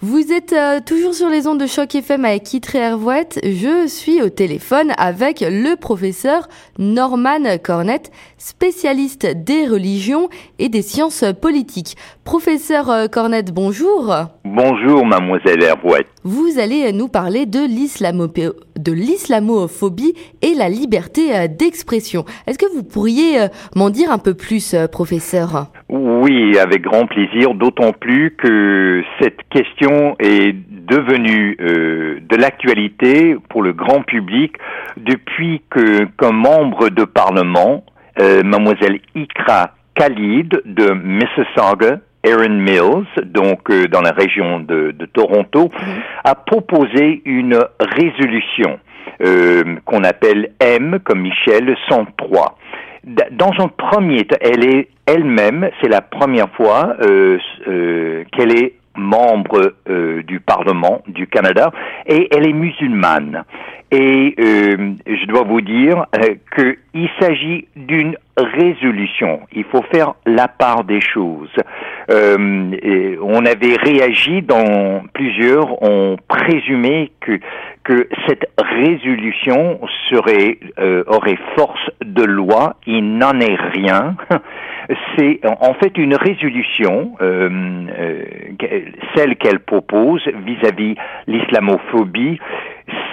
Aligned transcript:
Vous 0.00 0.32
êtes 0.32 0.52
euh, 0.52 0.78
toujours 0.78 1.12
sur 1.12 1.28
les 1.28 1.48
ondes 1.48 1.58
de 1.58 1.66
choc 1.66 1.92
FM 1.92 2.24
avec 2.24 2.44
Kitré 2.44 2.78
Hervouette. 2.78 3.40
Je 3.42 3.88
suis 3.88 4.22
au 4.22 4.28
téléphone 4.28 4.92
avec 4.96 5.40
le 5.40 5.74
professeur 5.74 6.48
Norman 6.78 7.58
Cornette, 7.60 8.12
spécialiste 8.36 9.26
des 9.26 9.66
religions 9.66 10.28
et 10.60 10.68
des 10.68 10.82
sciences 10.82 11.24
politiques. 11.42 11.96
Professeur 12.22 12.90
euh, 12.90 13.08
Cornette, 13.08 13.52
bonjour. 13.52 14.14
Bonjour, 14.44 15.04
mademoiselle 15.04 15.64
Hervouette. 15.64 16.06
Vous 16.30 16.58
allez 16.58 16.92
nous 16.92 17.08
parler 17.08 17.46
de 17.46 17.64
l'islamophobie 18.92 20.12
et 20.42 20.52
la 20.54 20.68
liberté 20.68 21.34
euh, 21.34 21.46
d'expression. 21.48 22.26
Est-ce 22.46 22.58
que 22.58 22.70
vous 22.76 22.82
pourriez 22.82 23.46
m'en 23.74 23.88
dire 23.88 24.12
un 24.12 24.18
peu 24.18 24.34
plus, 24.34 24.76
professeur? 24.92 25.68
Oui, 25.88 26.58
avec 26.58 26.82
grand 26.82 27.06
plaisir, 27.06 27.54
d'autant 27.54 27.92
plus 27.92 28.36
que 28.36 29.02
cette 29.18 29.38
question 29.48 30.16
est 30.18 30.54
devenue 30.68 31.56
euh, 31.62 32.18
de 32.28 32.36
l'actualité 32.36 33.34
pour 33.48 33.62
le 33.62 33.72
grand 33.72 34.02
public 34.02 34.52
depuis 34.98 35.62
que, 35.70 36.04
comme 36.18 36.36
membre 36.36 36.90
de 36.90 37.04
parlement, 37.04 37.84
euh, 38.20 38.42
mademoiselle 38.42 39.00
Ikra 39.14 39.70
Khalid 39.94 40.60
de 40.66 40.92
Mississauga, 40.92 42.00
Erin 42.24 42.60
Mills, 42.60 43.06
donc 43.24 43.70
euh, 43.70 43.86
dans 43.88 44.00
la 44.00 44.12
région 44.12 44.60
de, 44.60 44.92
Toronto, 45.12 45.70
a 46.24 46.34
proposé 46.34 47.22
une 47.24 47.58
résolution 47.80 48.78
qu'on 49.84 50.04
appelle 50.04 50.50
M 50.60 51.00
comme 51.02 51.22
Michel 51.22 51.76
103 51.88 52.56
dans 53.32 53.52
un 53.58 53.68
premier 53.68 54.24
temps, 54.24 54.36
elle 54.40 54.64
est 54.68 54.88
elle-même, 55.06 55.70
c'est 55.80 55.88
la 55.88 56.02
première 56.02 56.50
fois 56.50 56.94
qu'elle 57.00 58.52
est 58.56 58.77
membre 58.98 59.74
euh, 59.88 60.22
du 60.22 60.40
Parlement 60.40 61.02
du 61.06 61.26
Canada 61.26 61.70
et 62.06 62.28
elle 62.34 62.46
est 62.46 62.52
musulmane. 62.52 63.44
Et 63.90 64.34
euh, 64.38 64.92
je 65.06 65.26
dois 65.26 65.44
vous 65.44 65.62
dire 65.62 66.04
euh, 66.14 66.34
qu'il 66.54 67.08
s'agit 67.18 67.66
d'une 67.74 68.16
résolution. 68.36 69.40
Il 69.52 69.64
faut 69.64 69.82
faire 69.90 70.14
la 70.26 70.46
part 70.46 70.84
des 70.84 71.00
choses. 71.00 71.54
on 72.10 73.46
avait 73.46 73.76
réagi 73.76 74.42
dans 74.42 75.02
plusieurs 75.14 75.82
ont 75.82 76.16
présumé 76.28 77.12
que 77.20 77.40
que 77.88 78.06
cette 78.26 78.44
résolution 78.60 79.80
serait 80.10 80.58
aurait 81.06 81.38
force 81.56 81.90
de 82.04 82.22
loi. 82.22 82.76
Il 82.86 83.16
n'en 83.16 83.40
est 83.40 83.56
rien. 83.72 84.14
c'est 85.16 85.40
en 85.44 85.74
fait 85.74 85.96
une 85.98 86.14
résolution, 86.14 87.12
euh, 87.20 87.48
euh, 87.98 88.24
celle 89.14 89.36
qu'elle 89.36 89.60
propose 89.60 90.22
vis-à-vis 90.46 90.94
l'islamophobie, 91.26 92.38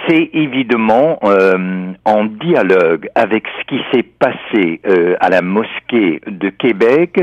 c'est 0.08 0.30
évidemment 0.32 1.18
euh, 1.24 1.92
en 2.04 2.24
dialogue 2.24 3.08
avec 3.14 3.44
ce 3.58 3.64
qui 3.66 3.82
s'est 3.92 4.04
passé 4.04 4.80
à 5.20 5.28
la 5.28 5.42
mosquée 5.42 6.20
de 6.26 6.48
Québec 6.48 7.20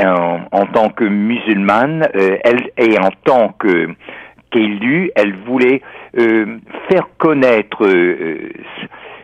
en, 0.00 0.40
en, 0.52 0.66
tant 0.66 0.90
que 0.90 1.04
musulmane 1.04 2.06
elle, 2.12 2.70
et 2.78 2.98
en 2.98 3.10
tant 3.24 3.54
que 3.58 3.88
qu'élue, 4.54 5.10
elle 5.16 5.34
voulait 5.46 5.82
faire 6.88 7.08
connaître 7.18 7.84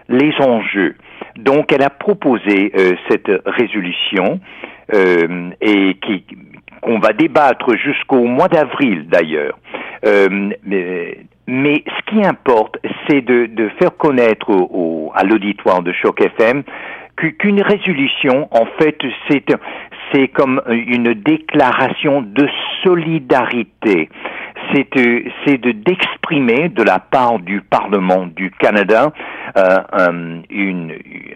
les 0.09 0.33
enjeux 0.41 0.97
donc, 1.37 1.73
elle 1.73 1.83
a 1.83 1.91
proposé 1.91 2.73
euh, 2.77 2.95
cette 3.09 3.31
résolution 3.47 4.41
euh, 4.95 5.51
et 5.61 5.95
qui 5.95 6.25
qu'on 6.83 6.99
va 6.99 7.13
débattre 7.13 7.77
jusqu'au 7.77 8.25
mois 8.25 8.49
d'avril 8.49 9.07
d'ailleurs. 9.09 9.59
Euh, 10.07 10.51
mais, 11.47 11.85
ce 11.87 12.11
qui 12.11 12.25
importe, 12.25 12.79
c'est 13.07 13.21
de, 13.21 13.69
faire 13.79 13.95
connaître 13.99 14.49
au, 14.51 15.13
à 15.15 15.25
l'auditoire 15.25 15.83
de 15.83 15.93
Choc 15.93 16.23
FM 16.23 16.63
qu'une 17.17 17.61
résolution, 17.61 18.49
en 18.51 18.65
fait, 18.79 18.97
c'est 20.11 20.29
comme 20.29 20.63
une 20.69 21.13
déclaration 21.13 22.23
de 22.23 22.49
solidarité 22.83 24.09
c'est 24.73 25.59
de 25.59 25.73
d'exprimer 25.73 26.69
de 26.69 26.83
la 26.83 26.99
part 26.99 27.39
du 27.39 27.61
Parlement 27.61 28.27
du 28.27 28.51
Canada 28.51 29.13
euh, 29.57 29.79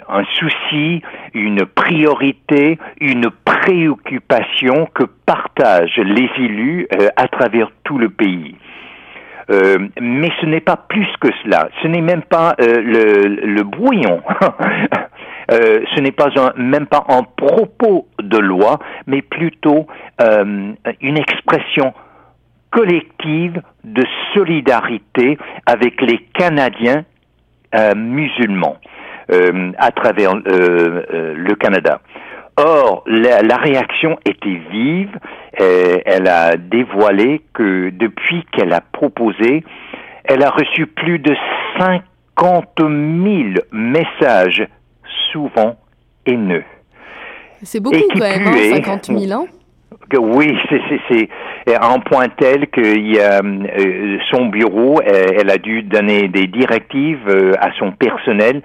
un, 0.09 0.25
souci, 0.39 1.03
une 1.35 1.67
priorité, 1.67 2.79
une 3.01 3.31
préoccupation 3.45 4.89
que 4.95 5.05
partagent 5.27 5.97
les 5.97 6.31
élus 6.39 6.87
euh, 6.93 7.09
à 7.17 7.29
travers 7.29 7.71
tout 7.85 7.99
le 7.99 8.09
pays. 8.09 8.57
Euh, 9.51 9.89
mais 10.01 10.31
ce 10.41 10.47
n'est 10.47 10.61
pas 10.61 10.77
plus 10.77 11.07
que 11.21 11.29
cela. 11.43 11.69
Ce 11.83 11.89
n'est 11.89 12.01
même 12.01 12.23
pas 12.23 12.55
euh, 12.61 13.37
le, 13.43 13.63
brouillon. 13.63 14.23
euh, 15.53 15.81
ce 15.95 16.01
n'est 16.01 16.13
pas 16.13 16.29
même 16.57 16.87
pas 16.87 17.05
un 17.09 17.23
propos 17.23 18.09
de 18.23 18.39
loi, 18.39 18.79
mais 19.07 19.23
plutôt 19.23 19.87
euh, 20.21 20.73
une 21.01 21.19
expression 21.19 21.93
collective 22.75 23.63
de 23.85 24.05
solidarité 24.35 25.39
avec 25.65 26.01
les 26.01 26.19
Canadiens 26.35 27.05
euh, 27.75 27.95
musulmans 27.95 28.77
euh, 29.31 29.73
à 29.79 29.93
travers 29.93 30.35
euh, 30.35 31.35
le 31.37 31.55
Canada. 31.55 32.01
Or, 32.57 33.03
la, 33.07 33.57
réaction 33.57 34.17
était 34.25 34.61
vive. 34.71 35.19
elle 35.59 36.29
a 36.29 36.57
dévoilé 36.57 37.43
que 37.53 37.91
depuis 37.91 38.45
qu'elle 38.53 38.73
a 38.73 38.81
proposé, 38.81 39.65
elle 40.25 40.45
a 40.45 40.51
reçu 40.51 40.87
plus 40.87 41.19
de 41.19 41.35
50 41.81 42.69
000 42.79 42.89
messages, 43.73 44.69
souvent 45.33 45.77
haineux. 46.27 46.63
C'est 47.65 47.81
beaucoup 47.81 47.99
quand 48.13 48.21
même, 48.21 48.45
50 48.75 49.07
000 49.07 49.33
ans 49.33 49.49
oui, 50.19 50.57
c'est 51.09 51.29
un 51.81 51.99
point 52.01 52.29
tel 52.29 52.69
que 52.69 52.81
euh, 52.81 54.19
son 54.31 54.47
bureau, 54.47 55.01
elle, 55.03 55.51
a 55.51 55.59
dû 55.59 55.83
donner 55.83 56.29
des 56.29 56.47
directives 56.47 57.29
euh, 57.29 57.53
à 57.61 57.73
son 57.79 57.93
personnel 57.93 58.63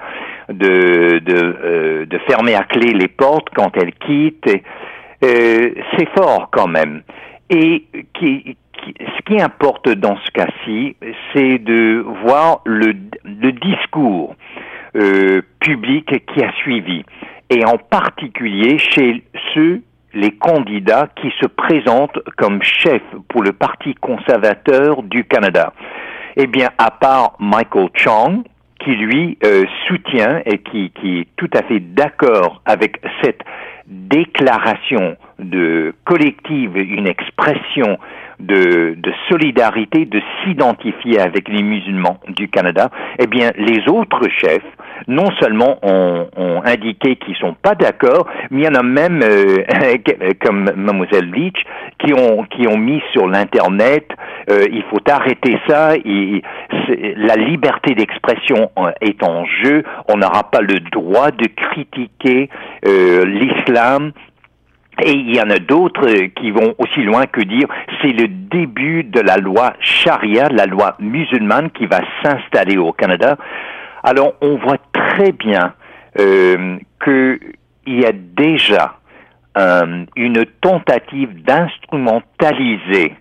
de, 0.50 1.19
de, 1.19 1.57
euh, 1.63 2.06
de, 2.06 2.17
fermer 2.19 2.56
à 2.56 2.63
clé 2.63 2.94
les 2.94 3.07
portes 3.07 3.47
quand 3.56 3.72
elle 3.78 3.94
quitte. 3.94 4.50
c'est 5.22 6.09
fort 6.17 6.50
quand 6.51 6.67
même. 6.67 7.01
Et 7.50 7.85
qui, 8.13 8.56
ce 8.85 9.22
qui 9.25 9.41
importe 9.41 9.90
dans 9.90 10.17
ce 10.17 10.31
cas-ci, 10.31 10.96
c'est 11.34 11.57
de 11.57 12.06
voir 12.23 12.61
le, 12.66 12.94
le 13.23 13.51
discours 13.51 14.35
public 15.59 16.25
qui 16.34 16.44
a 16.44 16.51
suivi, 16.53 17.03
et 17.50 17.63
en 17.63 17.78
particulier 17.78 18.78
chez 18.79 19.23
ceux 19.53 19.81
les 20.14 20.31
candidats 20.31 21.08
qui 21.16 21.31
se 21.40 21.46
présentent 21.46 22.20
comme 22.38 22.62
chefs 22.64 23.02
pour 23.28 23.44
le 23.44 23.53
Parti 23.53 23.96
conservateur 23.96 25.03
du 25.03 25.24
Canada. 25.24 25.74
Eh 26.36 26.47
bien, 26.47 26.70
à 26.78 26.92
part 26.92 27.36
Michael 27.40 27.90
Chong, 27.94 28.44
qui 28.80 28.92
lui 28.92 29.38
euh, 29.44 29.66
soutient 29.88 30.42
et 30.46 30.59
qui, 30.59 30.92
qui 30.92 31.20
est 31.20 31.28
tout 31.36 31.50
à 31.53 31.64
fait 31.64 31.80
d'accord 31.80 32.62
avec 32.66 33.02
cette 33.22 33.42
déclaration 33.88 35.18
de 35.40 35.94
collective, 36.06 36.78
une 36.78 37.08
expression 37.08 37.97
de, 38.40 38.96
de 38.98 39.14
solidarité, 39.28 40.06
de 40.06 40.22
s'identifier 40.44 41.20
avec 41.20 41.48
les 41.50 41.62
musulmans 41.62 42.20
du 42.28 42.48
Canada, 42.48 42.90
eh 43.20 43.28
bien, 43.28 43.52
les 43.58 43.88
autres 43.90 44.28
chefs, 44.30 44.64
non 45.08 45.28
seulement 45.40 45.80
ont, 45.82 46.28
ont 46.36 46.62
indiqué 46.64 47.16
qu'ils 47.18 47.36
sont 47.36 47.54
pas 47.54 47.76
d'accord, 47.76 48.28
mais 48.52 48.62
il 48.62 48.66
y 48.66 48.68
en 48.68 48.76
a 48.76 48.84
même, 48.84 49.22
euh, 49.24 49.58
comme 50.42 50.72
Mademoiselle 50.76 51.32
Leach, 51.32 51.62
qui 52.00 52.14
ont, 52.14 52.44
qui 52.44 52.68
ont 52.68 52.78
mis 52.78 53.02
sur 53.12 53.28
l'Internet, 53.28 54.08
euh, 54.50 54.66
il 54.72 54.84
faut 54.84 55.00
arrêter 55.10 55.58
ça, 55.68 55.94
la 55.96 57.35
liberté 57.35 57.94
d'expression 57.96 58.70
euh, 58.78 58.92
est 59.02 59.22
en 59.24 59.46
jeu, 59.46 59.84
on 60.08 60.18
n'aura 60.18 60.50
pas 60.50 60.62
le 60.62 60.80
droit 60.92 61.32
de 61.32 61.47
critiquer 61.47 62.50
l'islam, 62.84 64.12
et 65.03 65.11
il 65.11 65.35
y 65.35 65.41
en 65.41 65.49
a 65.49 65.59
d'autres 65.59 66.09
qui 66.35 66.51
vont 66.51 66.73
aussi 66.78 67.01
loin 67.03 67.25
que 67.25 67.41
dire 67.41 67.67
c'est 68.01 68.11
le 68.11 68.28
début 68.28 69.03
de 69.03 69.19
la 69.19 69.37
loi 69.37 69.73
charia, 69.79 70.47
la 70.49 70.66
loi 70.66 70.96
musulmane 70.99 71.72
qui 71.72 71.85
va 71.85 72.01
s'installer 72.23 72.78
au 72.78 72.93
Canada. 72.93 73.37
Alors 74.03 74.34
on 74.41 74.57
voit 74.57 74.78
très 74.93 75.31
bien 75.31 75.73
euh, 76.19 76.78
qu'il 77.03 77.40
y 77.87 78.05
a 78.05 78.11
déjà 78.11 78.99
euh, 79.57 80.05
une 80.16 80.46
tentative 80.61 81.43
d'instrumentaliser 81.43 83.16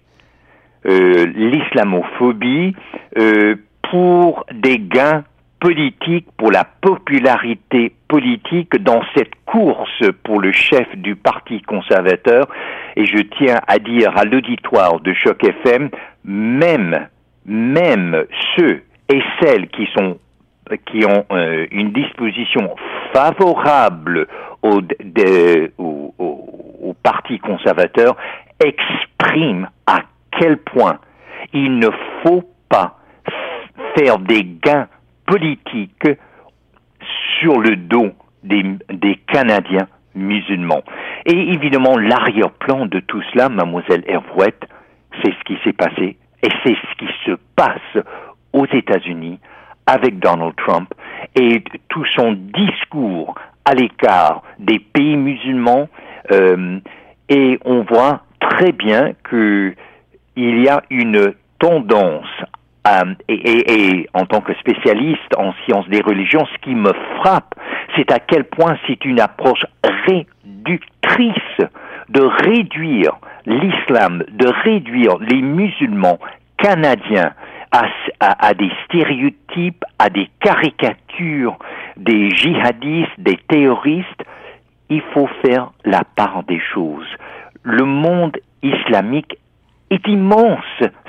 euh, 0.86 1.26
l'islamophobie 1.34 2.74
euh, 3.18 3.56
pour 3.90 4.44
des 4.52 4.78
gains 4.78 5.24
politique, 5.60 6.26
pour 6.36 6.50
la 6.50 6.64
popularité 6.64 7.92
politique 8.08 8.76
dans 8.82 9.02
cette 9.16 9.34
course 9.46 10.02
pour 10.24 10.40
le 10.40 10.52
chef 10.52 10.86
du 10.96 11.16
Parti 11.16 11.60
conservateur. 11.62 12.48
Et 12.96 13.06
je 13.06 13.18
tiens 13.38 13.60
à 13.66 13.78
dire 13.78 14.16
à 14.16 14.24
l'auditoire 14.24 15.00
de 15.00 15.12
Choc 15.14 15.42
FM, 15.44 15.90
même, 16.24 17.08
même 17.46 18.24
ceux 18.56 18.82
et 19.12 19.22
celles 19.40 19.68
qui 19.68 19.88
sont 19.96 20.18
qui 20.84 21.02
ont 21.06 21.24
euh, 21.32 21.66
une 21.70 21.92
disposition 21.92 22.74
favorable 23.14 24.26
au, 24.62 24.82
au, 25.78 26.14
au, 26.18 26.94
Parti 27.02 27.38
conservateur 27.38 28.16
expriment 28.60 29.68
à 29.86 30.00
quel 30.38 30.58
point 30.58 30.98
il 31.54 31.78
ne 31.78 31.88
faut 32.22 32.44
pas 32.68 32.98
faire 33.96 34.18
des 34.18 34.44
gains 34.44 34.88
politiques 35.28 36.08
sur 37.38 37.60
le 37.60 37.76
dos 37.76 38.10
des, 38.42 39.20
Canadiens 39.30 39.88
musulmans. 40.14 40.82
Et 41.26 41.52
évidemment, 41.52 41.98
l'arrière-plan 41.98 42.86
de 42.86 43.00
tout 43.00 43.22
cela, 43.32 43.48
mademoiselle 43.48 44.04
Hervouette, 44.06 44.66
c'est 45.22 45.32
ce 45.32 45.44
qui 45.44 45.58
s'est 45.62 45.74
passé 45.74 46.16
et 46.42 46.48
c'est 46.64 46.74
ce 46.74 46.96
qui 46.98 47.08
se 47.26 47.32
passe 47.54 48.04
aux 48.52 48.66
États-Unis 48.66 49.38
avec 49.86 50.18
Donald 50.18 50.54
Trump 50.56 50.92
et 51.34 51.62
tout 51.88 52.04
son 52.16 52.32
discours 52.32 53.34
à 53.64 53.74
l'écart 53.74 54.42
des 54.58 54.78
pays 54.78 55.16
musulmans 55.16 55.88
euh, 56.32 56.78
et 57.28 57.58
on 57.64 57.82
voit 57.82 58.22
très 58.40 58.72
bien 58.72 59.12
que 59.24 59.74
il 60.36 60.62
y 60.62 60.68
a 60.68 60.82
une 60.90 61.34
tendance 61.58 62.26
et, 63.28 64.08
en 64.14 64.26
tant 64.26 64.40
que 64.40 64.54
spécialiste 64.54 65.36
en 65.36 65.52
sciences 65.64 65.88
des 65.88 66.00
religions, 66.00 66.46
ce 66.46 66.58
qui 66.62 66.74
me 66.74 66.92
frappe, 67.16 67.54
c'est 67.96 68.10
à 68.12 68.18
quel 68.18 68.44
point 68.44 68.76
c'est 68.86 69.04
une 69.04 69.20
approche 69.20 69.64
réductrice 70.06 71.34
de 72.08 72.20
réduire 72.20 73.18
l'islam, 73.46 74.24
de 74.30 74.48
réduire 74.64 75.18
les 75.18 75.42
musulmans 75.42 76.18
canadiens 76.56 77.32
à, 77.70 78.54
des 78.54 78.70
stéréotypes, 78.84 79.84
à 79.98 80.08
des 80.08 80.28
caricatures 80.40 81.58
des 81.96 82.30
djihadistes, 82.30 83.18
des 83.18 83.38
terroristes. 83.48 84.24
Il 84.88 85.02
faut 85.12 85.28
faire 85.44 85.72
la 85.84 86.02
part 86.16 86.44
des 86.44 86.60
choses. 86.72 87.08
Le 87.62 87.84
monde 87.84 88.38
islamique 88.62 89.38
est 89.90 90.06
immense. 90.06 90.64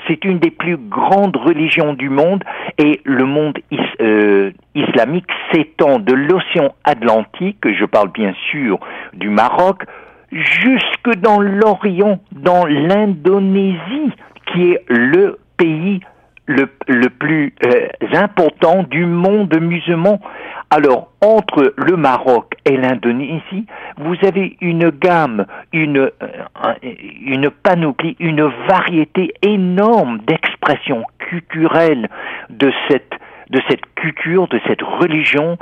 C'est 0.07 0.23
une 0.25 0.39
des 0.39 0.51
plus 0.51 0.77
grandes 0.77 1.35
religions 1.35 1.93
du 1.93 2.09
monde 2.09 2.43
et 2.77 3.01
le 3.03 3.25
monde 3.25 3.57
euh, 4.01 4.51
islamique 4.75 5.29
s'étend 5.51 5.99
de 5.99 6.13
l'océan 6.13 6.73
Atlantique, 6.83 7.57
je 7.63 7.85
parle 7.85 8.11
bien 8.11 8.33
sûr 8.49 8.79
du 9.13 9.29
Maroc, 9.29 9.83
jusque 10.31 11.15
dans 11.17 11.39
l'Orient, 11.39 12.19
dans 12.31 12.65
l'Indonésie, 12.65 14.11
qui 14.47 14.71
est 14.71 14.83
le 14.87 15.39
pays 15.57 15.99
le, 16.49 17.09
plus 17.09 17.53
euh, 17.65 17.87
important 18.13 18.83
du 18.83 19.05
monde 19.05 19.55
musulman. 19.61 20.19
Alors, 20.71 21.11
entre 21.21 21.73
le 21.77 21.95
Maroc 21.95 22.53
et 22.65 22.75
l'Indonésie, 22.75 23.65
vous 23.99 24.15
avez 24.23 24.57
une 24.61 24.89
gamme, 24.89 25.45
une, 25.73 25.97
euh, 25.97 26.73
une 27.21 27.49
panoplie, 27.49 28.15
une 28.19 28.43
variété 28.67 29.33
énorme 29.41 30.19
d'expressions 30.19 31.03
culturelles 31.19 32.09
de 32.49 32.71
cette 32.89 33.85
culture, 33.95 34.47
de 34.47 34.59
cette 34.67 34.81
religion 34.81 35.57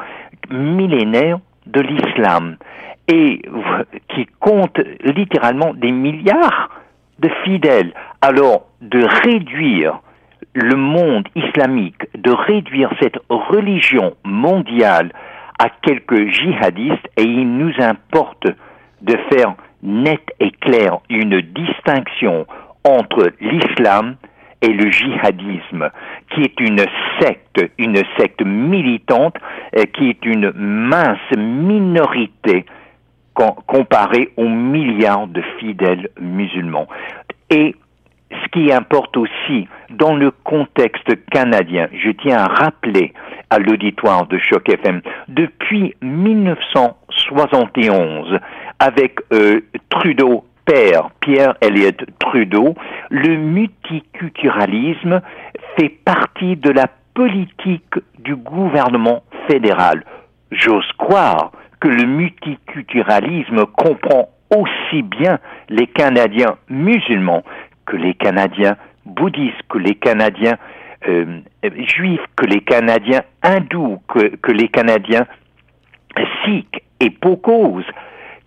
millénaire 0.49 1.39
de 1.65 1.81
l'islam 1.81 2.57
et 3.09 3.41
qui 4.09 4.27
compte 4.39 4.79
littéralement 5.03 5.73
des 5.73 5.91
milliards 5.91 6.69
de 7.19 7.29
fidèles. 7.43 7.93
Alors, 8.21 8.67
de 8.81 9.03
réduire 9.23 9.99
le 10.53 10.75
monde 10.75 11.27
islamique 11.35 12.07
de 12.17 12.31
réduire 12.31 12.89
cette 12.99 13.17
religion 13.29 14.15
mondiale 14.23 15.11
à 15.59 15.69
quelques 15.81 16.27
djihadistes 16.29 17.07
et 17.17 17.23
il 17.23 17.57
nous 17.57 17.73
importe 17.79 18.47
de 19.01 19.15
faire 19.31 19.55
net 19.83 20.21
et 20.39 20.51
clair 20.51 20.99
une 21.09 21.41
distinction 21.41 22.45
entre 22.83 23.31
l'islam 23.41 24.15
et 24.61 24.73
le 24.73 24.89
djihadisme, 24.89 25.89
qui 26.31 26.41
est 26.41 26.59
une 26.59 26.83
secte, 27.19 27.61
une 27.77 28.01
secte 28.17 28.43
militante, 28.43 29.35
euh, 29.75 29.83
qui 29.93 30.09
est 30.09 30.25
une 30.25 30.51
mince 30.55 31.19
minorité 31.37 32.65
comparée 33.67 34.31
aux 34.35 34.49
milliards 34.49 35.27
de 35.27 35.43
fidèles 35.59 36.09
musulmans. 36.19 36.87
Et 37.51 37.75
ce 38.31 38.47
qui 38.51 38.73
importe 38.73 39.15
aussi 39.15 39.67
dans 39.91 40.15
le 40.15 40.31
contexte 40.31 41.29
canadien, 41.29 41.87
je 41.93 42.09
tiens 42.09 42.37
à 42.39 42.47
rappeler 42.47 43.13
à 43.49 43.59
l'auditoire 43.59 44.25
de 44.27 44.37
Choc 44.37 44.69
FM, 44.69 45.01
depuis 45.27 45.95
1971, 46.01 48.39
avec 48.79 49.19
euh, 49.33 49.59
Trudeau 49.89 50.45
père, 50.65 51.09
Pierre 51.21 51.55
Elliott 51.61 52.05
Trudeau, 52.19 52.75
le 53.09 53.37
multiculturalisme 53.37 55.21
fait 55.77 55.89
partie 55.89 56.57
de 56.57 56.71
la 56.71 56.87
politique 57.13 57.95
du 58.19 58.35
gouvernement 58.35 59.23
fédéral. 59.47 60.03
J'ose 60.51 60.91
croire 60.97 61.51
que 61.79 61.87
le 61.87 62.05
multiculturalisme 62.05 63.65
comprend 63.65 64.29
aussi 64.55 65.01
bien 65.01 65.39
les 65.69 65.87
Canadiens 65.87 66.57
musulmans 66.69 67.43
que 67.85 67.95
les 67.95 68.13
Canadiens 68.13 68.75
bouddhistes, 69.05 69.55
que 69.69 69.77
les 69.77 69.95
Canadiens 69.95 70.57
euh, 71.07 71.41
juifs, 71.63 72.25
que 72.35 72.45
les 72.45 72.61
Canadiens 72.61 73.21
hindous, 73.43 73.99
que, 74.07 74.35
que 74.35 74.51
les 74.51 74.67
Canadiens 74.69 75.25
sikhs 76.43 76.81
et 76.99 77.09
Pocos, 77.09 77.81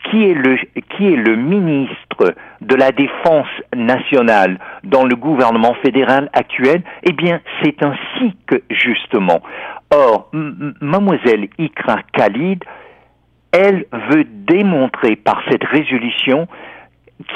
qui 0.04 0.24
est 0.24 0.34
le 0.34 0.56
qui 0.96 1.12
est 1.12 1.16
le 1.16 1.36
ministre 1.36 2.34
de 2.60 2.74
la 2.74 2.90
Défense 2.90 3.48
nationale 3.74 4.58
dans 4.84 5.04
le 5.04 5.14
gouvernement 5.14 5.74
fédéral 5.82 6.30
actuel 6.32 6.82
Eh 7.04 7.12
bien, 7.12 7.40
c'est 7.62 7.82
un 7.82 7.94
sikh 8.18 8.62
justement. 8.70 9.40
Or, 9.90 10.30
mademoiselle 10.32 11.48
Ikra 11.58 11.98
Khalid, 12.12 12.64
elle 13.52 13.86
veut 14.10 14.24
démontrer 14.24 15.16
par 15.16 15.42
cette 15.50 15.64
résolution 15.64 16.46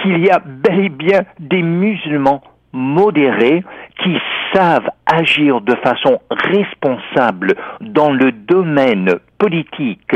qu'il 0.03 0.25
y 0.25 0.31
a 0.31 0.39
bel 0.39 0.81
et 0.81 0.89
bien 0.89 1.25
des 1.39 1.63
musulmans 1.63 2.43
modérés 2.75 3.65
qui 4.03 4.19
savent 4.53 4.91
agir 5.07 5.61
de 5.61 5.75
façon 5.77 6.21
responsable 6.31 7.55
dans 7.81 8.13
le 8.13 8.33
domaine 8.33 9.15
politique 9.39 10.13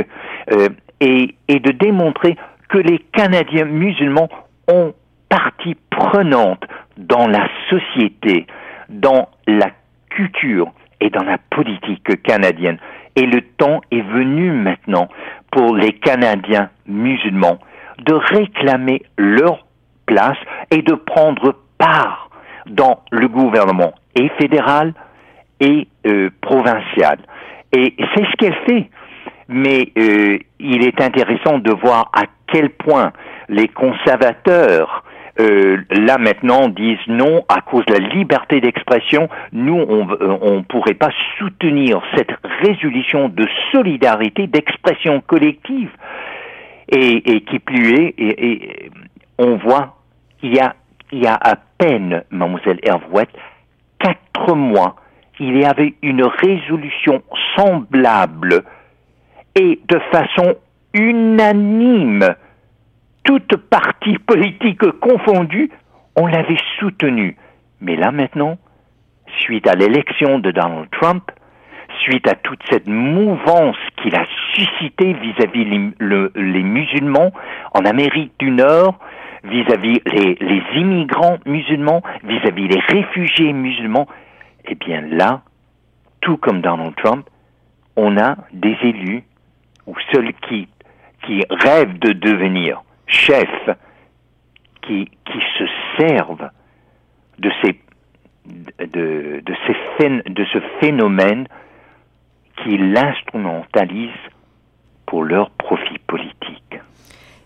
euh, 0.52 0.68
et, 1.00 1.34
et 1.48 1.60
de 1.60 1.70
démontrer 1.70 2.36
que 2.68 2.78
les 2.78 2.98
Canadiens 2.98 3.64
musulmans 3.64 4.28
ont 4.70 4.92
partie 5.28 5.76
prenante 5.90 6.62
dans 6.96 7.26
la 7.26 7.48
société, 7.70 8.46
dans 8.88 9.28
la 9.46 9.70
culture 10.10 10.72
et 11.00 11.10
dans 11.10 11.22
la 11.22 11.38
politique 11.38 12.22
canadienne. 12.22 12.78
Et 13.16 13.26
le 13.26 13.42
temps 13.42 13.80
est 13.90 14.02
venu 14.02 14.50
maintenant 14.50 15.08
pour 15.50 15.74
les 15.74 15.92
Canadiens 15.92 16.70
musulmans 16.86 17.58
de 18.04 18.14
réclamer 18.14 19.02
leur 19.16 19.66
place 20.06 20.38
et 20.70 20.82
de 20.82 20.94
prendre 20.94 21.56
part 21.78 22.27
dans 22.70 23.00
le 23.10 23.28
gouvernement 23.28 23.94
et 24.14 24.28
fédéral 24.38 24.94
et 25.60 25.88
euh, 26.06 26.30
provincial. 26.40 27.18
Et 27.72 27.94
c'est 28.14 28.24
ce 28.24 28.36
qu'elle 28.38 28.56
fait. 28.66 28.90
Mais 29.48 29.92
euh, 29.96 30.38
il 30.60 30.84
est 30.84 31.00
intéressant 31.00 31.58
de 31.58 31.72
voir 31.72 32.10
à 32.14 32.24
quel 32.46 32.70
point 32.70 33.12
les 33.48 33.68
conservateurs 33.68 35.04
euh, 35.40 35.78
là 35.90 36.18
maintenant 36.18 36.68
disent 36.68 36.98
non 37.06 37.44
à 37.48 37.60
cause 37.60 37.86
de 37.86 37.92
la 37.92 38.00
liberté 38.00 38.60
d'expression. 38.60 39.28
Nous, 39.52 39.74
on 39.74 40.56
ne 40.56 40.62
pourrait 40.62 40.94
pas 40.94 41.10
soutenir 41.38 42.02
cette 42.16 42.30
résolution 42.62 43.28
de 43.28 43.46
solidarité, 43.72 44.46
d'expression 44.48 45.20
collective. 45.20 45.90
Et, 46.90 47.42
qui 47.42 47.58
plus 47.58 47.92
est, 47.96 48.14
et, 48.18 48.90
on 49.36 49.56
voit 49.56 49.98
il 50.42 50.54
y 50.54 50.58
a, 50.58 50.74
il 51.12 51.22
y 51.22 51.26
a 51.26 51.34
à 51.34 51.56
peine, 51.56 52.24
mademoiselle 52.30 52.80
Hervouette, 52.82 53.34
quatre 53.98 54.54
mois, 54.54 54.96
il 55.40 55.56
y 55.56 55.64
avait 55.64 55.94
une 56.02 56.24
résolution 56.24 57.22
semblable 57.56 58.64
et 59.54 59.80
de 59.88 59.98
façon 60.12 60.56
unanime, 60.94 62.34
toute 63.24 63.56
partie 63.56 64.18
politique 64.18 64.90
confondue, 65.00 65.70
on 66.16 66.26
l'avait 66.26 66.56
soutenue. 66.78 67.36
Mais 67.80 67.96
là 67.96 68.10
maintenant, 68.10 68.58
suite 69.40 69.66
à 69.68 69.74
l'élection 69.74 70.38
de 70.38 70.50
Donald 70.50 70.88
Trump, 70.90 71.30
suite 72.08 72.26
à 72.26 72.34
toute 72.34 72.60
cette 72.70 72.86
mouvance 72.86 73.76
qu'il 73.96 74.14
a 74.14 74.24
suscité 74.54 75.12
vis-à-vis 75.14 75.64
les, 75.64 76.62
musulmans 76.62 77.32
en 77.74 77.84
Amérique 77.84 78.32
du 78.38 78.50
Nord, 78.50 78.98
vis-à-vis 79.44 80.00
les, 80.06 80.62
immigrants 80.74 81.38
musulmans, 81.44 82.02
vis-à-vis 82.24 82.68
les 82.68 82.80
réfugiés 82.80 83.52
musulmans, 83.52 84.06
eh 84.66 84.74
bien 84.74 85.02
là, 85.02 85.42
tout 86.20 86.36
comme 86.36 86.60
Donald 86.60 86.94
Trump, 86.96 87.28
on 87.96 88.16
a 88.16 88.36
des 88.52 88.76
élus 88.82 89.24
ou 89.86 89.94
ceux 90.12 90.24
qui, 90.48 90.68
qui 91.24 91.42
rêvent 91.50 91.98
de 91.98 92.12
devenir 92.12 92.82
chefs, 93.06 93.70
qui, 94.82 95.10
qui 95.24 95.38
se 95.58 95.64
servent 95.98 96.50
de 97.38 97.50
ces 97.62 97.80
de, 98.46 99.42
de, 99.44 99.54
ces 99.66 100.08
de 100.30 100.44
ce 100.46 100.58
phénomène 100.80 101.46
qui 102.62 102.78
l'instrumentalisent 102.78 104.10
pour 105.06 105.22
leur 105.24 105.50
profit 105.50 105.98
politique. 106.06 106.80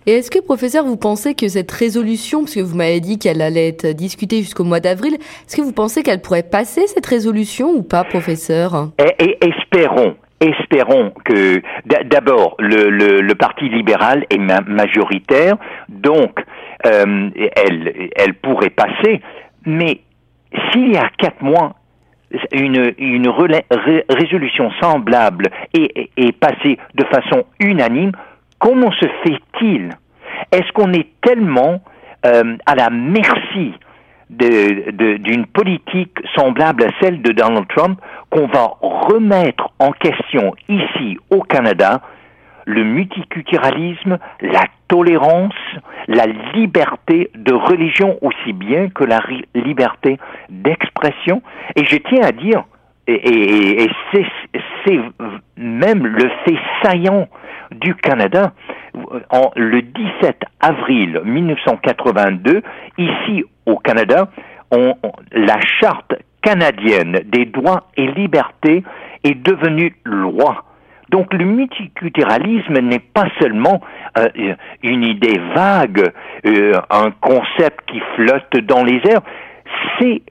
Et 0.06 0.14
est-ce 0.14 0.32
que, 0.32 0.40
professeur, 0.40 0.84
vous 0.84 0.96
pensez 0.96 1.34
que 1.34 1.46
cette 1.46 1.70
résolution, 1.70 2.40
parce 2.40 2.54
que 2.54 2.60
vous 2.60 2.76
m'avez 2.76 2.98
dit 2.98 3.18
qu'elle 3.20 3.40
allait 3.40 3.68
être 3.68 3.92
discutée 3.92 4.38
jusqu'au 4.38 4.64
mois 4.64 4.80
d'avril, 4.80 5.14
est-ce 5.14 5.56
que 5.56 5.62
vous 5.62 5.72
pensez 5.72 6.02
qu'elle 6.02 6.20
pourrait 6.20 6.42
passer 6.42 6.88
cette 6.88 7.06
résolution 7.06 7.70
ou 7.70 7.82
pas, 7.82 8.02
professeur? 8.02 8.90
Et, 8.98 9.38
espérons, 9.46 10.16
espérons 10.40 11.12
que 11.24 11.62
d'abord 12.06 12.56
le, 12.58 12.90
le, 12.90 13.34
Parti 13.36 13.68
libéral 13.68 14.24
est 14.30 14.38
majoritaire, 14.38 15.56
donc 15.88 16.36
euh, 16.84 17.30
elle, 17.56 18.10
elle 18.16 18.34
pourrait 18.34 18.70
passer, 18.70 19.20
mais 19.66 20.00
s'il 20.72 20.92
y 20.92 20.96
a 20.96 21.08
quatre 21.16 21.42
mois, 21.42 21.76
une, 22.52 22.92
une 22.98 23.28
résolution 24.08 24.70
semblable 24.80 25.48
est 25.74 26.38
passée 26.38 26.78
de 26.94 27.04
façon 27.04 27.44
unanime, 27.60 28.12
comment 28.58 28.92
se 28.92 29.06
fait-il? 29.24 29.90
Est-ce 30.50 30.72
qu'on 30.72 30.92
est 30.92 31.08
tellement 31.22 31.80
euh, 32.24 32.56
à 32.66 32.74
la 32.74 32.90
merci 32.90 33.74
d'une 34.30 35.46
politique 35.46 36.16
semblable 36.34 36.84
à 36.84 36.88
celle 37.00 37.20
de 37.20 37.32
Donald 37.32 37.66
Trump 37.68 38.00
qu'on 38.30 38.46
va 38.46 38.72
remettre 38.80 39.70
en 39.78 39.92
question 39.92 40.54
ici 40.68 41.18
au 41.30 41.42
Canada 41.42 42.00
le 42.64 42.84
multiculturalisme, 42.84 44.18
la 44.40 44.62
tolérance, 44.92 45.54
la 46.06 46.26
liberté 46.54 47.30
de 47.34 47.54
religion 47.54 48.18
aussi 48.20 48.52
bien 48.52 48.90
que 48.90 49.04
la 49.04 49.20
liberté 49.54 50.18
d'expression. 50.50 51.40
Et 51.76 51.84
je 51.86 51.96
tiens 51.96 52.22
à 52.22 52.32
dire, 52.32 52.64
et, 53.06 53.88
c'est 54.84 55.00
même 55.56 56.06
le 56.06 56.30
fait 56.44 56.58
saillant 56.82 57.26
du 57.70 57.94
Canada, 57.94 58.52
en, 59.30 59.50
le 59.56 59.80
17 59.80 60.42
avril 60.60 61.22
1982, 61.24 62.60
ici 62.98 63.44
au 63.64 63.78
Canada, 63.78 64.28
la 65.32 65.58
charte 65.80 66.14
canadienne 66.42 67.22
des 67.24 67.46
droits 67.46 67.84
et 67.96 68.08
libertés 68.08 68.82
est 69.24 69.42
devenue 69.42 69.96
loi. 70.04 70.64
Donc 71.12 71.32
le 71.34 71.44
multiculturalisme 71.44 72.78
n'est 72.80 72.98
pas 72.98 73.26
seulement 73.38 73.82
euh, 74.18 74.54
une 74.82 75.04
idée 75.04 75.38
vague, 75.54 76.10
euh, 76.46 76.80
un 76.90 77.10
concept 77.10 77.80
qui 77.86 78.00
flotte 78.16 78.56
dans 78.64 78.82
les 78.82 79.00
airs, 79.08 79.20
c'est 79.98 80.22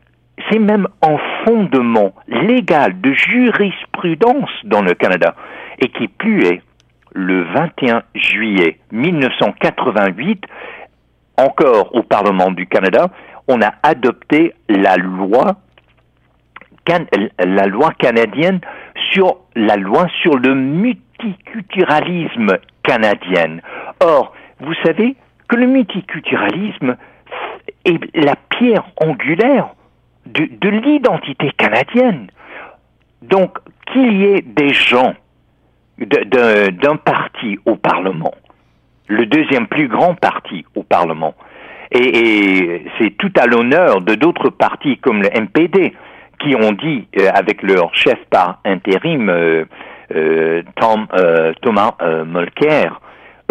c'est 0.50 0.60
même 0.60 0.88
un 1.04 1.18
fondement 1.46 2.14
légal 2.28 3.00
de 3.00 3.14
jurisprudence 3.14 4.50
dans 4.64 4.82
le 4.82 4.96
Canada 4.96 5.36
et 5.78 5.90
qui 5.90 6.08
plus 6.08 6.44
est 6.46 6.62
le 7.14 7.44
21 7.54 8.02
juillet 8.16 8.80
1988 8.92 10.44
encore 11.38 11.94
au 11.94 12.02
Parlement 12.02 12.50
du 12.50 12.66
Canada, 12.66 13.10
on 13.48 13.62
a 13.62 13.74
adopté 13.84 14.56
la 14.68 14.98
loi 14.98 15.58
la 17.40 17.68
loi 17.68 17.92
canadienne 18.00 18.60
sur 19.12 19.38
la 19.56 19.78
loi 19.78 20.08
sur 20.22 20.38
le 20.38 20.54
multiculturalisme 20.56 22.58
canadien. 22.84 23.60
Or, 24.00 24.34
vous 24.60 24.74
savez 24.84 25.16
que 25.48 25.56
le 25.56 25.68
multiculturalisme 25.68 26.98
est 27.86 28.00
la 28.16 28.36
pierre 28.36 28.86
angulaire 28.98 29.70
de, 30.26 30.50
de 30.60 30.70
l'identité 30.70 31.52
canadienne. 31.58 32.28
Donc, 33.22 33.60
qu'il 33.92 34.14
y 34.14 34.26
ait 34.26 34.42
des 34.42 34.74
gens 34.74 35.14
d'un 35.98 36.96
parti 36.96 37.60
au 37.66 37.76
Parlement, 37.76 38.34
le 39.08 39.26
deuxième 39.26 39.68
plus 39.68 39.88
grand 39.88 40.16
parti 40.16 40.66
au 40.76 40.84
Parlement, 40.84 41.36
et 41.92 42.86
c'est 42.98 43.12
tout 43.18 43.32
à 43.38 43.46
l'honneur 43.46 44.02
de 44.02 44.16
d'autres 44.16 44.50
partis 44.50 44.98
comme 44.98 45.22
le 45.22 45.30
MPD, 45.30 45.94
qui 46.42 46.56
ont 46.56 46.72
dit, 46.72 47.08
euh, 47.20 47.30
avec 47.34 47.62
leur 47.62 47.94
chef 47.96 48.18
par 48.30 48.60
intérim, 48.66 49.30
euh, 49.30 49.66
euh, 50.16 50.62
Tom, 50.76 51.08
Thomas 51.62 51.96
Mulcair, 52.26 53.00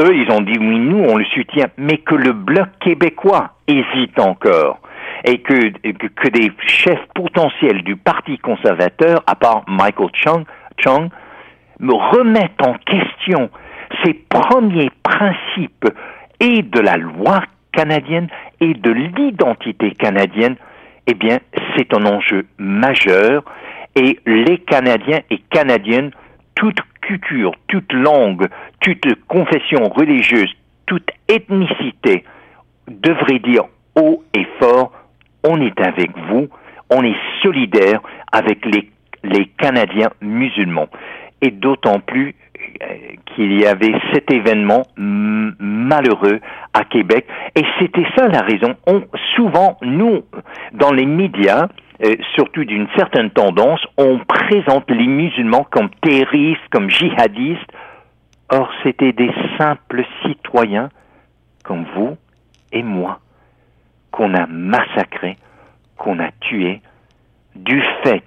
eux, 0.00 0.14
ils 0.14 0.30
ont 0.30 0.40
dit 0.40 0.58
oui, 0.58 0.78
nous, 0.78 1.04
on 1.04 1.16
le 1.16 1.24
soutient, 1.26 1.68
mais 1.78 1.98
que 1.98 2.14
le 2.14 2.32
bloc 2.32 2.68
québécois 2.80 3.52
hésite 3.66 4.18
encore. 4.18 4.78
Et 5.24 5.38
que, 5.38 5.54
que, 5.72 6.28
des 6.28 6.50
chefs 6.66 7.06
potentiels 7.14 7.82
du 7.82 7.96
Parti 7.96 8.38
conservateur, 8.38 9.22
à 9.26 9.34
part 9.34 9.64
Michael 9.66 10.08
Chung, 10.14 10.44
Chung 10.78 11.08
me 11.78 11.92
remettent 11.92 12.62
en 12.62 12.74
question 12.74 13.50
ces 14.04 14.14
premiers 14.14 14.90
principes 15.02 15.88
et 16.38 16.62
de 16.62 16.80
la 16.80 16.96
loi 16.96 17.40
canadienne 17.72 18.28
et 18.60 18.74
de 18.74 18.90
l'identité 18.90 19.90
canadienne 19.92 20.56
eh 21.10 21.14
bien, 21.14 21.40
c'est 21.76 21.92
un 21.92 22.06
enjeu 22.06 22.46
majeur 22.58 23.44
et 23.96 24.20
les 24.26 24.58
Canadiens 24.58 25.20
et 25.30 25.38
Canadiennes, 25.50 26.12
toute 26.54 26.78
culture, 27.00 27.52
toute 27.66 27.92
langue, 27.92 28.46
toute 28.80 29.06
confession 29.26 29.88
religieuse, 29.88 30.52
toute 30.86 31.10
ethnicité 31.26 32.24
devraient 32.88 33.40
dire 33.40 33.64
haut 33.96 34.22
et 34.34 34.46
fort, 34.60 34.92
on 35.44 35.60
est 35.60 35.80
avec 35.80 36.10
vous, 36.28 36.48
on 36.90 37.02
est 37.02 37.16
solidaire 37.42 38.00
avec 38.30 38.64
les, 38.64 38.88
Canadiens 39.58 40.10
musulmans. 40.22 40.88
Et 41.42 41.50
d'autant 41.50 42.00
plus 42.00 42.34
qu'il 43.34 43.60
y 43.60 43.66
avait 43.66 43.94
cet 44.12 44.30
événement 44.32 44.82
malheureux 44.96 46.40
à 46.72 46.84
Québec. 46.84 47.26
Et 47.54 47.64
c'était 47.78 48.06
ça 48.16 48.28
la 48.28 48.42
raison. 48.42 48.74
On, 48.86 49.02
souvent, 49.36 49.78
nous, 49.82 50.22
dans 50.72 50.92
les 50.92 51.06
médias, 51.06 51.68
euh, 52.04 52.14
surtout 52.34 52.64
d'une 52.64 52.88
certaine 52.96 53.30
tendance, 53.30 53.80
on 53.96 54.18
présente 54.18 54.90
les 54.90 55.06
musulmans 55.06 55.66
comme 55.70 55.90
terroristes, 56.02 56.68
comme 56.70 56.90
djihadistes. 56.90 57.72
Or, 58.50 58.68
c'était 58.82 59.12
des 59.12 59.30
simples 59.58 60.04
citoyens 60.24 60.88
comme 61.62 61.84
vous 61.94 62.16
et 62.72 62.82
moi 62.82 63.20
qu'on 64.10 64.34
a 64.34 64.46
massacrés, 64.46 65.36
qu'on 65.96 66.18
a 66.18 66.30
tués, 66.40 66.80
du 67.54 67.82
fait, 68.02 68.24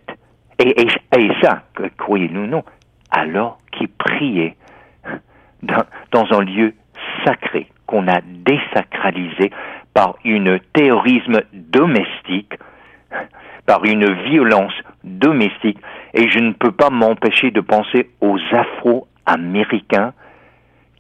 et, 0.60 0.82
et, 0.82 0.88
et 1.18 1.32
ça, 1.42 1.64
croyez-nous 1.98 2.48
non, 2.48 2.64
alors 3.12 3.58
qu'ils 3.78 3.90
priaient 3.90 4.56
dans, 6.12 6.26
un 6.32 6.42
lieu 6.42 6.74
sacré 7.26 7.68
qu'on 7.86 8.08
a 8.08 8.22
désacralisé 8.22 9.52
par 9.94 10.16
un 10.26 10.58
terrorisme 10.74 11.42
domestique, 11.54 12.54
par 13.66 13.86
une 13.86 14.12
violence 14.26 14.74
domestique, 15.04 15.80
et 16.14 16.30
je 16.30 16.40
ne 16.40 16.54
peux 16.54 16.72
pas 16.72 16.90
m'empêcher 16.90 17.52
de 17.52 17.62
penser 17.62 18.10
aux 18.22 18.40
Afro-Américains 18.52 20.14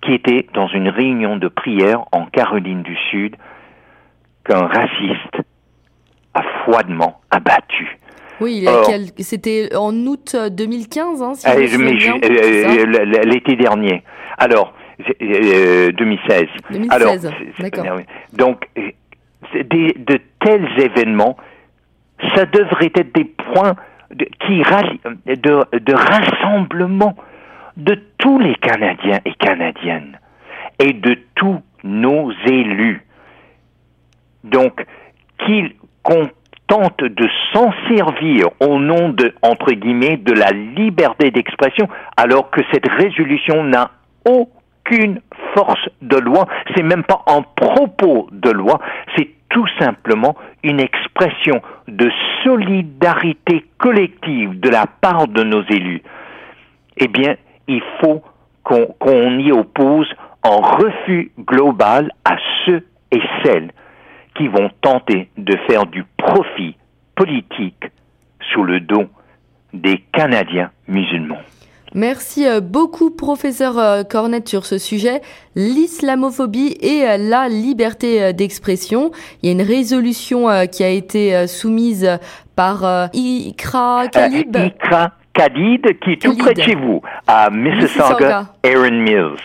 qui 0.01 0.13
étaient 0.13 0.47
dans 0.53 0.67
une 0.67 0.89
réunion 0.89 1.37
de 1.37 1.47
prière 1.47 2.03
en 2.11 2.25
Caroline 2.25 2.83
du 2.83 2.95
Sud 3.09 3.35
qu'un 4.45 4.67
raciste 4.67 5.37
a 6.33 6.43
froidement 6.63 7.21
abattu. 7.31 7.97
Oui, 8.41 8.65
c'était 9.19 9.75
en 9.75 9.93
août 10.05 10.35
2015, 10.51 11.21
hein, 11.21 11.33
si 11.35 11.47
l'été 13.25 13.55
dernier. 13.55 14.03
Alors, 14.37 14.73
2016. 15.19 15.21
Euh, 15.21 15.91
2016, 16.71 17.31
d'accord. 17.59 17.85
Donc, 18.33 18.67
de 19.53 20.19
tels 20.43 20.67
événements, 20.77 21.37
ça 22.35 22.45
devrait 22.45 22.91
être 22.95 23.13
des 23.13 23.25
points 23.25 23.75
de, 24.11 24.25
qui 24.45 24.61
de, 25.25 25.79
de 25.79 25.93
rassemblement 25.93 27.15
de 27.77 27.99
tous 28.17 28.39
les 28.39 28.55
Canadiens 28.55 29.19
et 29.25 29.33
Canadiennes 29.33 30.19
et 30.79 30.93
de 30.93 31.17
tous 31.35 31.61
nos 31.83 32.31
élus. 32.45 33.05
Donc, 34.43 34.85
qu'on 36.03 36.29
tente 36.73 37.03
de 37.03 37.29
s'en 37.51 37.71
servir 37.87 38.47
au 38.59 38.79
nom 38.79 39.09
de, 39.09 39.35
entre 39.43 39.73
guillemets, 39.73 40.17
de 40.17 40.33
la 40.33 40.49
liberté 40.49 41.29
d'expression, 41.29 41.87
alors 42.17 42.49
que 42.49 42.61
cette 42.71 42.87
résolution 42.87 43.63
n'a 43.63 43.91
aucune 44.25 45.21
force 45.53 45.87
de 46.01 46.17
loi, 46.17 46.47
c'est 46.75 46.81
même 46.81 47.03
pas 47.03 47.21
un 47.27 47.43
propos 47.43 48.27
de 48.31 48.49
loi, 48.49 48.79
c'est 49.15 49.29
tout 49.49 49.67
simplement 49.77 50.35
une 50.63 50.79
expression 50.79 51.61
de 51.87 52.09
solidarité 52.43 53.65
collective 53.77 54.59
de 54.59 54.69
la 54.69 54.87
part 54.87 55.27
de 55.27 55.43
nos 55.43 55.63
élus. 55.69 56.01
Eh 56.97 57.07
bien, 57.07 57.35
il 57.67 57.83
faut 58.01 58.23
qu'on 58.63 59.37
y 59.37 59.51
oppose 59.51 60.11
un 60.43 60.55
refus 60.55 61.31
global 61.37 62.11
à 62.25 62.35
ceux 62.65 62.83
et 63.11 63.21
celles 63.43 63.69
qui 64.35 64.47
vont 64.47 64.69
tenter 64.81 65.29
de 65.37 65.55
faire 65.67 65.85
du 65.85 66.03
profit 66.17 66.75
politique 67.15 67.85
sous 68.51 68.63
le 68.63 68.79
dos 68.79 69.05
des 69.73 70.03
Canadiens 70.11 70.71
musulmans. 70.87 71.41
Merci 71.95 72.47
euh, 72.47 72.59
beaucoup, 72.59 73.11
professeur 73.11 73.77
euh, 73.77 74.03
Cornette, 74.03 74.49
sur 74.49 74.65
ce 74.65 74.79
sujet, 74.79 75.21
l'islamophobie 75.55 76.75
et 76.81 77.07
euh, 77.07 77.17
la 77.17 77.47
liberté 77.49 78.33
d'expression. 78.33 79.11
Il 79.41 79.47
y 79.47 79.49
a 79.49 79.51
une 79.51 79.67
résolution 79.67 80.47
qui 80.71 80.83
a 80.83 80.89
été 80.89 81.47
soumise 81.47 82.19
par 82.55 83.09
Ikra 83.13 84.07
Khalib. 84.07 84.55
Ikra 84.55 85.11
Khalid, 85.33 85.99
qui 85.99 86.13
est 86.13 86.21
tout 86.21 86.35
près 86.35 86.53
de 86.53 86.61
chez 86.61 86.75
vous, 86.75 87.01
à 87.27 87.49
Mississauga, 87.49 88.45
Aaron 88.63 88.91
Mills. 88.91 89.37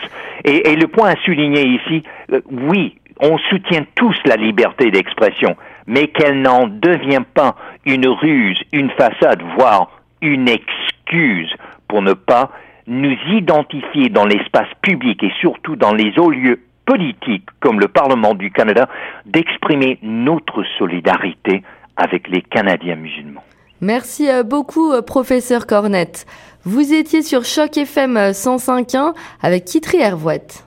Et, 0.45 0.71
et, 0.71 0.75
le 0.75 0.87
point 0.87 1.09
à 1.09 1.15
souligner 1.17 1.65
ici, 1.65 2.03
oui, 2.49 2.95
on 3.19 3.37
soutient 3.49 3.85
tous 3.95 4.15
la 4.25 4.35
liberté 4.35 4.91
d'expression, 4.91 5.55
mais 5.87 6.07
qu'elle 6.07 6.41
n'en 6.41 6.67
devient 6.67 7.23
pas 7.33 7.55
une 7.85 8.07
ruse, 8.07 8.59
une 8.71 8.91
façade, 8.91 9.41
voire 9.57 9.91
une 10.21 10.47
excuse 10.47 11.53
pour 11.87 12.01
ne 12.01 12.13
pas 12.13 12.51
nous 12.87 13.15
identifier 13.31 14.09
dans 14.09 14.25
l'espace 14.25 14.69
public 14.81 15.23
et 15.23 15.31
surtout 15.39 15.75
dans 15.75 15.93
les 15.93 16.17
hauts 16.17 16.31
lieux 16.31 16.61
politiques 16.85 17.47
comme 17.59 17.79
le 17.79 17.87
Parlement 17.87 18.33
du 18.33 18.51
Canada, 18.51 18.89
d'exprimer 19.25 19.99
notre 20.01 20.63
solidarité 20.77 21.61
avec 21.97 22.27
les 22.29 22.41
Canadiens 22.41 22.95
musulmans. 22.95 23.43
Merci 23.81 24.29
euh, 24.29 24.43
beaucoup, 24.43 24.91
euh, 24.91 25.01
professeur 25.01 25.67
Cornette. 25.67 26.25
Vous 26.65 26.93
étiez 26.93 27.21
sur 27.21 27.45
Choc 27.45 27.77
FM 27.77 28.17
105.1 28.17 29.13
avec 29.41 29.65
Kitri 29.65 29.97
Hervouette. 29.97 30.57